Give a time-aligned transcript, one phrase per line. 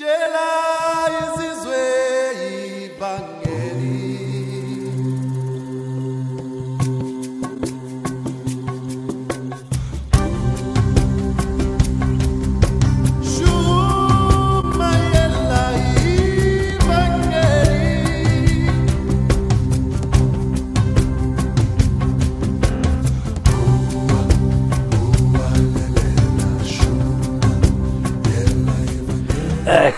[0.00, 1.49] Jedi is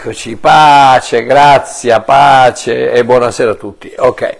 [0.04, 3.94] Eccoci, pace, grazia, pace e buonasera a tutti.
[3.96, 4.36] Ok,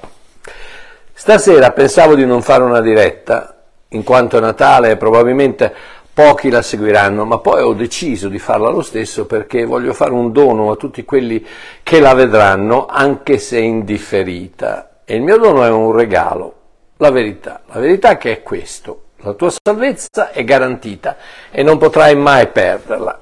[1.13, 5.73] stasera pensavo di non fare una diretta, in quanto è Natale probabilmente
[6.13, 10.33] pochi la seguiranno, ma poi ho deciso di farla lo stesso perché voglio fare un
[10.33, 11.47] dono a tutti quelli
[11.85, 15.03] che la vedranno, anche se indifferita.
[15.05, 16.55] E il mio dono è un regalo,
[16.97, 17.61] la verità.
[17.67, 21.17] La verità che è questo, la tua salvezza è garantita
[21.53, 23.21] e non potrai mai perderla.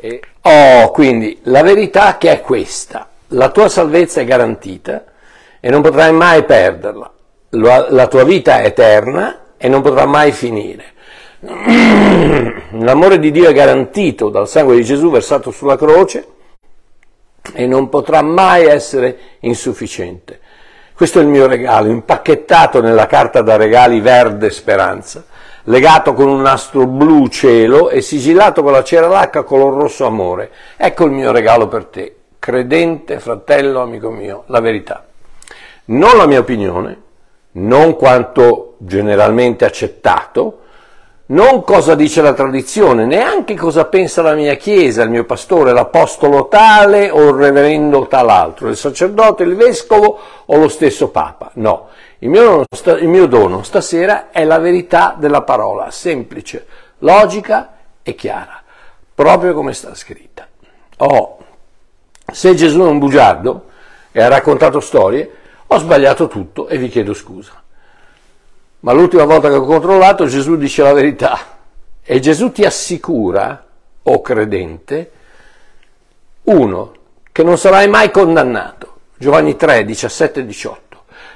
[0.00, 5.04] E- Oh, quindi la verità che è questa, la tua salvezza è garantita
[5.60, 7.12] e non potrai mai perderla,
[7.50, 10.84] la, tua vita è eterna e non potrà mai finire.
[11.40, 16.26] L'amore di Dio è garantito dal sangue di Gesù versato sulla croce
[17.52, 20.40] e non potrà mai essere insufficiente.
[20.94, 25.24] Questo è il mio regalo, impacchettato nella carta da regali verde speranza,
[25.64, 30.50] legato con un nastro blu cielo e sigillato con la cera lacca color rosso amore.
[30.76, 35.04] Ecco il mio regalo per te, credente, fratello, amico mio, la verità.
[35.86, 37.02] Non la mia opinione,
[37.52, 40.58] non quanto generalmente accettato,
[41.30, 46.48] non cosa dice la tradizione, neanche cosa pensa la mia chiesa, il mio pastore, l'apostolo
[46.48, 51.50] tale o il reverendo tal altro, il sacerdote, il vescovo o lo stesso papa.
[51.54, 51.88] No,
[52.20, 52.64] il mio,
[52.98, 56.66] il mio dono stasera è la verità della parola, semplice,
[56.98, 58.62] logica e chiara,
[59.14, 60.46] proprio come sta scritta.
[60.98, 61.38] Oh,
[62.30, 63.68] se Gesù è un bugiardo
[64.12, 65.30] e ha raccontato storie,
[65.66, 67.52] ho sbagliato tutto e vi chiedo scusa.
[68.80, 71.38] Ma l'ultima volta che ho controllato Gesù dice la verità
[72.02, 73.64] e Gesù ti assicura,
[74.02, 75.10] o credente,
[76.44, 76.92] uno,
[77.32, 78.88] che non sarai mai condannato.
[79.16, 80.89] Giovanni 3, 17 e 18.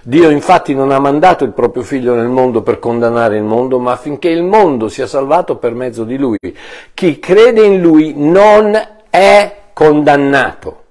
[0.07, 3.93] Dio infatti non ha mandato il proprio figlio nel mondo per condannare il mondo, ma
[3.93, 6.39] affinché il mondo sia salvato per mezzo di lui.
[6.93, 8.79] Chi crede in lui non
[9.09, 10.83] è condannato.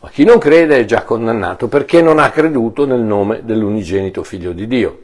[0.00, 4.52] Ma chi non crede è già condannato perché non ha creduto nel nome dell'unigenito figlio
[4.52, 4.98] di Dio.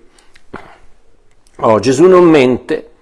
[1.57, 2.93] Oh, Gesù non mente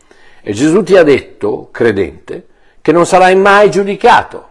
[0.43, 2.47] e Gesù ti ha detto, credente,
[2.83, 4.49] che non sarai mai giudicato.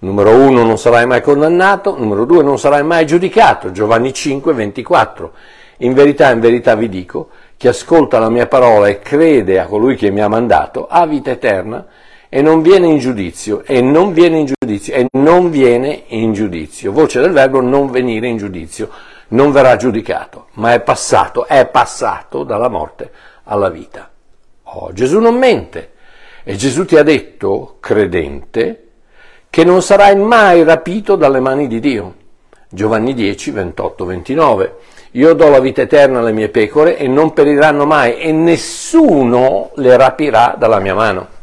[0.00, 1.96] Numero uno, non sarai mai condannato.
[1.98, 3.72] Numero due, non sarai mai giudicato.
[3.72, 5.32] Giovanni 5, 24.
[5.78, 9.96] In verità, in verità vi dico, chi ascolta la mia parola e crede a colui
[9.96, 11.86] che mi ha mandato ha vita eterna
[12.28, 16.92] e non viene in giudizio, e non viene in giudizio, e non viene in giudizio.
[16.92, 18.90] Voce del verbo non venire in giudizio,
[19.28, 23.10] non verrà giudicato, ma è passato, è passato dalla morte
[23.44, 24.10] alla vita.
[24.64, 25.92] Oh, Gesù non mente.
[26.44, 28.87] E Gesù ti ha detto, credente,
[29.50, 32.14] che non sarai mai rapito dalle mani di Dio.
[32.68, 34.76] Giovanni 10, 28, 29.
[35.12, 39.96] Io do la vita eterna alle mie pecore e non periranno mai e nessuno le
[39.96, 41.36] rapirà dalla mia mano.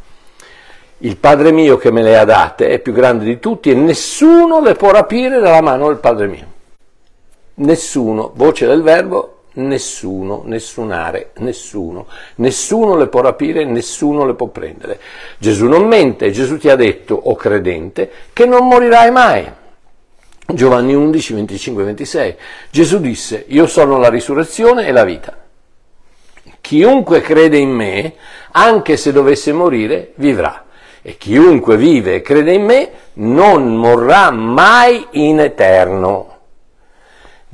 [0.98, 4.60] Il Padre mio che me le ha date è più grande di tutti e nessuno
[4.60, 6.46] le può rapire dalla mano del Padre mio.
[7.56, 12.06] Nessuno, voce del verbo, nessuno, nessunare, nessuno.
[12.36, 15.00] Nessuno le può rapire, nessuno le può prendere.
[15.38, 19.50] Gesù non mente, Gesù ti ha detto, o credente, che non morirai mai.
[20.48, 22.36] Giovanni 11, 25, 26.
[22.70, 25.36] Gesù disse, io sono la risurrezione e la vita.
[26.60, 28.14] Chiunque crede in me,
[28.52, 30.64] anche se dovesse morire, vivrà.
[31.02, 36.35] E chiunque vive e crede in me, non morrà mai in eterno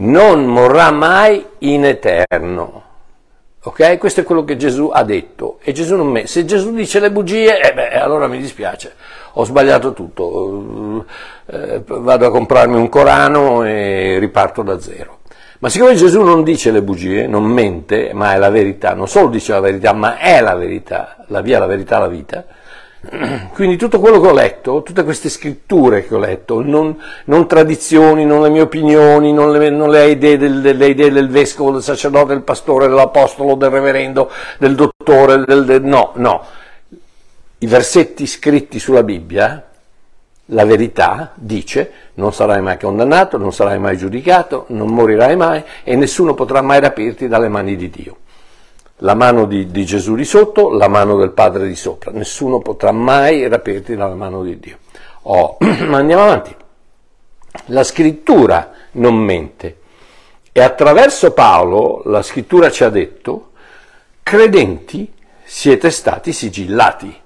[0.02, 2.82] non morrà mai in eterno.
[3.64, 3.98] Ok?
[3.98, 5.58] Questo è quello che Gesù ha detto.
[5.62, 6.26] E Gesù non me.
[6.26, 8.94] Se Gesù dice le bugie, eh beh, allora mi dispiace,
[9.34, 11.06] ho sbagliato tutto.
[11.46, 15.18] Eh, vado a comprarmi un Corano e riparto da zero.
[15.60, 19.28] Ma siccome Gesù non dice le bugie, non mente, ma è la verità, non solo
[19.28, 22.44] dice la verità, ma è la verità, la via, la verità, la vita,
[23.52, 28.24] quindi tutto quello che ho letto, tutte queste scritture che ho letto, non, non tradizioni,
[28.24, 31.82] non le mie opinioni, non le, non le idee, del, le idee del vescovo, del
[31.82, 36.44] sacerdote, del pastore, dell'apostolo, del reverendo, del dottore, del, del- no, no.
[37.58, 39.64] I versetti scritti sulla Bibbia,
[40.46, 45.96] la verità dice non sarai mai condannato, non sarai mai giudicato, non morirai mai e
[45.96, 48.16] nessuno potrà mai rapirti dalle mani di Dio
[48.98, 52.10] la mano di, di Gesù di sotto, la mano del Padre di sopra.
[52.10, 54.78] Nessuno potrà mai rapirti dalla mano di Dio.
[55.22, 55.56] ho.
[55.60, 56.54] Ma andiamo avanti.
[57.66, 59.78] La scrittura non mente.
[60.52, 63.52] E attraverso Paolo la scrittura ci ha detto,
[64.22, 65.12] credenti
[65.42, 67.20] siete stati sigillati.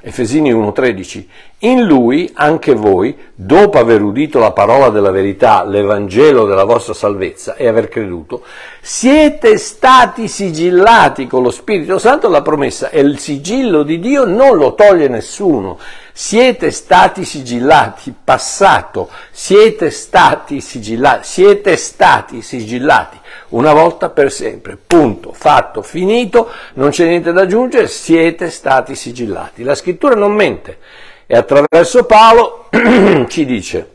[0.00, 1.26] Efesini 1:13.
[1.66, 7.56] In lui anche voi, dopo aver udito la parola della verità, l'Evangelo della vostra salvezza
[7.56, 8.44] e aver creduto,
[8.80, 12.28] siete stati sigillati con lo Spirito Santo.
[12.28, 15.76] La promessa e il sigillo di Dio non lo toglie nessuno.
[16.12, 23.18] Siete stati sigillati, passato, siete stati sigillati, siete stati sigillati.
[23.48, 24.78] Una volta per sempre.
[24.86, 29.64] Punto, fatto, finito, non c'è niente da aggiungere, siete stati sigillati.
[29.64, 30.78] La scrittura non mente
[31.26, 32.68] e attraverso Paolo
[33.28, 33.90] ci dice,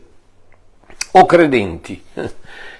[1.12, 2.02] o credenti,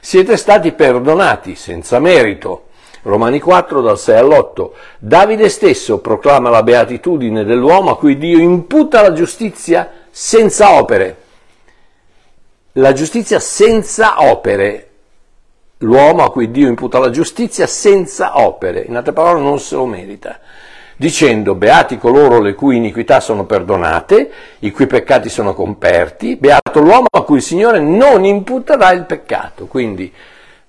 [0.01, 2.67] siete stati perdonati senza merito.
[3.05, 4.71] Romani 4 dal 6 all'8.
[4.99, 11.17] Davide stesso proclama la beatitudine dell'uomo a cui Dio imputa la giustizia senza opere.
[12.75, 14.93] La giustizia senza opere
[15.83, 19.87] l'uomo a cui Dio imputa la giustizia senza opere, in altre parole non se lo
[19.87, 20.39] merita,
[21.03, 27.09] dicendo beati coloro le cui iniquità sono perdonate, i cui peccati sono comperti, beato l'uomo
[27.11, 29.67] a cui il Signore non imputerà il peccato.
[29.67, 30.13] Quindi,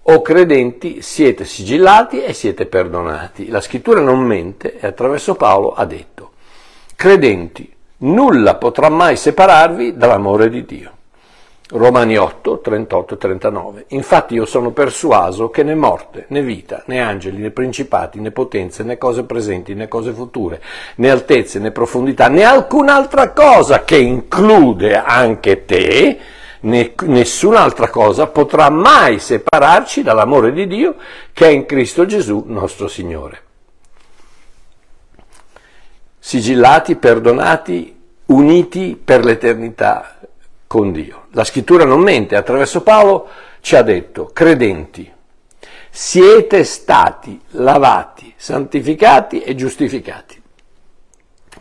[0.01, 3.50] o credenti, siete sigillati e siete perdonati.
[3.50, 6.31] La scrittura non mente e attraverso Paolo ha detto,
[6.95, 10.91] credenti, nulla potrà mai separarvi dall'amore di Dio.
[11.75, 13.86] Romani 8, 38 e 39.
[13.90, 18.84] Infatti io sono persuaso che né morte, né vita, né angeli, né principati, né potenze,
[18.84, 20.62] né cose presenti, né cose future,
[20.96, 26.20] né altezze, né profondità, né alcun'altra cosa che include anche te,
[26.60, 30.96] né nessun'altra cosa potrà mai separarci dall'amore di Dio
[31.34, 33.42] che è in Cristo Gesù nostro Signore.
[36.19, 40.12] Sigillati, perdonati, uniti per l'eternità
[40.74, 41.25] con Dio.
[41.34, 43.28] La scrittura non mente, attraverso Paolo
[43.62, 45.08] ci ha detto, credenti,
[45.92, 50.42] siete stati lavati, santificati e giustificati.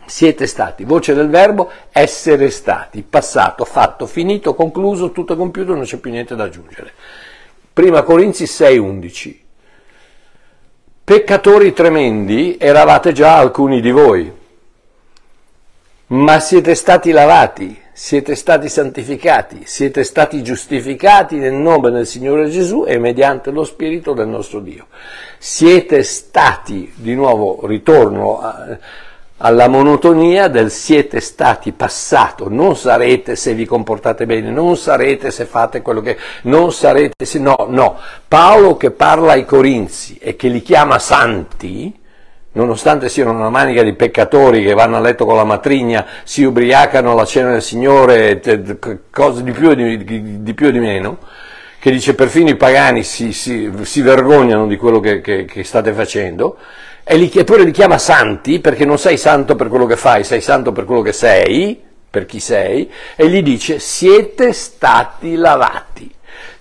[0.07, 5.97] Siete stati, voce del verbo, essere stati, passato, fatto, finito, concluso, tutto compiuto, non c'è
[5.97, 6.91] più niente da aggiungere.
[7.71, 9.39] Prima Corinzi 6:11.
[11.03, 14.41] Peccatori tremendi eravate già alcuni di voi,
[16.13, 22.85] ma siete stati lavati, siete stati santificati, siete stati giustificati nel nome del Signore Gesù
[22.87, 24.87] e mediante lo Spirito del nostro Dio.
[25.39, 28.77] Siete stati, di nuovo ritorno a,
[29.37, 35.45] alla monotonia del siete stati passato, non sarete se vi comportate bene, non sarete se
[35.45, 37.97] fate quello che, non sarete se no, no.
[38.27, 42.01] Paolo che parla ai Corinzi e che li chiama santi,
[42.53, 47.11] nonostante siano una manica di peccatori che vanno a letto con la matrigna, si ubriacano
[47.11, 48.41] alla cena del Signore,
[49.09, 51.17] cose di più e di, di, più e di meno,
[51.79, 55.91] che dice perfino i pagani si, si, si vergognano di quello che, che, che state
[55.93, 56.57] facendo,
[57.03, 60.41] e li, eppure li chiama santi perché non sei santo per quello che fai, sei
[60.41, 66.12] santo per quello che sei, per chi sei, e gli dice siete stati lavati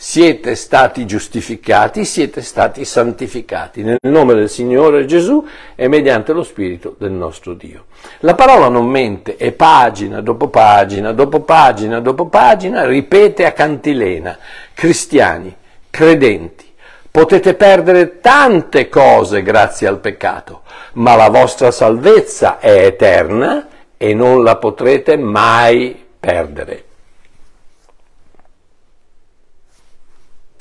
[0.05, 5.47] siete stati giustificati, siete stati santificati nel nome del Signore Gesù
[5.77, 7.85] e mediante lo Spirito del nostro Dio.
[8.19, 14.37] La parola non mente e pagina dopo pagina, dopo pagina, dopo pagina, ripete a cantilena,
[14.75, 15.55] cristiani,
[15.89, 16.69] credenti.
[17.09, 20.63] Potete perdere tante cose grazie al peccato,
[20.95, 26.87] ma la vostra salvezza è eterna e non la potrete mai perdere.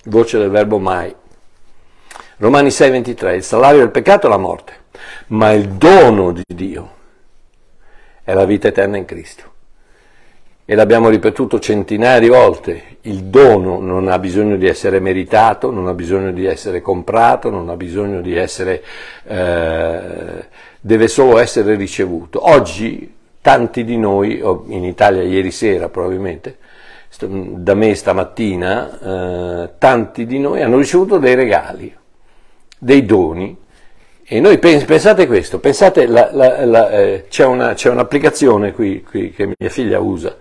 [0.05, 1.13] Voce del verbo mai.
[2.37, 4.73] Romani 6:23, il salario del peccato è la morte,
[5.27, 6.91] ma il dono di Dio
[8.23, 9.49] è la vita eterna in Cristo.
[10.65, 15.87] E l'abbiamo ripetuto centinaia di volte, il dono non ha bisogno di essere meritato, non
[15.87, 18.83] ha bisogno di essere comprato, non ha bisogno di essere,
[19.25, 20.45] eh,
[20.79, 22.47] deve solo essere ricevuto.
[22.47, 26.57] Oggi tanti di noi, in Italia ieri sera probabilmente,
[27.19, 31.95] da me stamattina, eh, tanti di noi hanno ricevuto dei regali,
[32.77, 33.57] dei doni.
[34.23, 39.03] E noi pens- pensate questo, pensate, la, la, la, eh, c'è, una, c'è, un'applicazione qui,
[39.03, 40.37] qui, che mia figlia usa,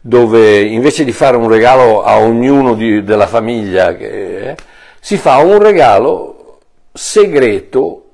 [0.00, 4.54] dove invece di fare un regalo a ognuno di, della famiglia, eh,
[5.00, 6.60] si fa un regalo
[6.92, 8.05] segreto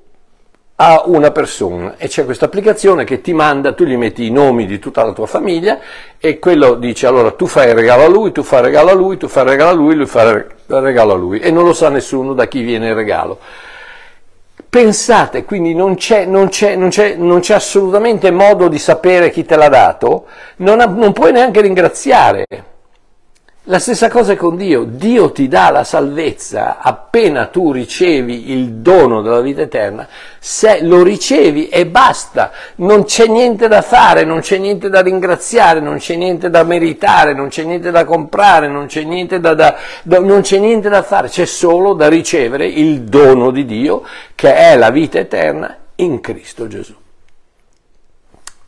[0.75, 4.65] a una persona e c'è questa applicazione che ti manda, tu gli metti i nomi
[4.65, 5.79] di tutta la tua famiglia
[6.17, 8.93] e quello dice allora tu fai il regalo a lui, tu fai il regalo a
[8.93, 11.63] lui, tu fai il regalo a lui, lui fa il regalo a lui e non
[11.63, 13.39] lo sa nessuno da chi viene il regalo.
[14.67, 19.45] Pensate, quindi non c'è, non, c'è, non, c'è, non c'è, assolutamente modo di sapere chi
[19.45, 20.25] te l'ha dato,
[20.57, 22.47] non, non puoi neanche ringraziare.
[23.67, 28.73] La stessa cosa è con Dio, Dio ti dà la salvezza appena tu ricevi il
[28.73, 30.05] dono della vita eterna,
[30.37, 35.79] se lo ricevi e basta, non c'è niente da fare, non c'è niente da ringraziare,
[35.79, 39.77] non c'è niente da meritare, non c'è niente da comprare, non c'è niente da, da,
[40.03, 44.03] da, c'è niente da fare, c'è solo da ricevere il dono di Dio
[44.35, 46.93] che è la vita eterna in Cristo Gesù.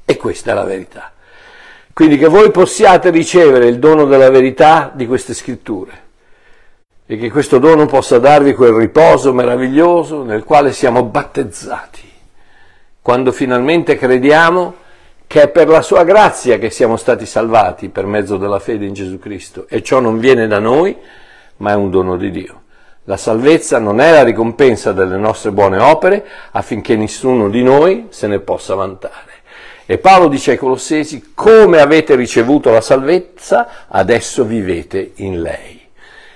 [0.06, 1.12] E questa è la verità.
[1.96, 6.04] Quindi che voi possiate ricevere il dono della verità di queste scritture
[7.06, 12.12] e che questo dono possa darvi quel riposo meraviglioso nel quale siamo battezzati,
[13.02, 14.74] quando finalmente crediamo
[15.26, 18.94] che è per la sua grazia che siamo stati salvati per mezzo della fede in
[18.94, 20.98] Gesù Cristo e ciò non viene da noi,
[21.60, 22.64] ma è un dono di Dio.
[23.06, 28.28] La salvezza non è la ricompensa delle nostre buone opere affinché nessuno di noi se
[28.28, 29.35] ne possa vantare.
[29.88, 35.84] E Paolo dice ai Colossesi, come avete ricevuto la salvezza, adesso vivete in lei.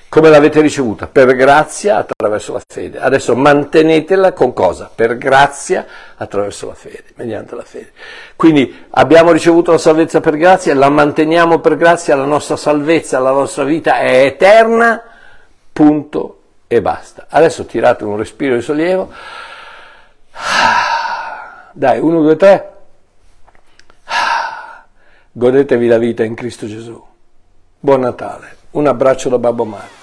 [0.07, 1.07] Come l'avete ricevuta?
[1.07, 2.99] Per grazia attraverso la fede.
[2.99, 4.89] Adesso mantenetela con cosa?
[4.93, 5.85] Per grazia
[6.17, 7.91] attraverso la fede, mediante la fede.
[8.35, 13.31] Quindi abbiamo ricevuto la salvezza per grazia, la manteniamo per grazia, la nostra salvezza, la
[13.31, 14.99] nostra vita è eterna,
[15.71, 17.27] punto e basta.
[17.29, 19.11] Adesso tirate un respiro di sollievo.
[21.73, 22.77] Dai, uno, due, tre.
[25.31, 26.99] Godetevi la vita in Cristo Gesù.
[27.79, 28.57] Buon Natale.
[28.71, 29.98] Un abbraccio da Babbo Mario.